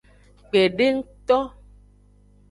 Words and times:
Kpedengto. 0.47 1.39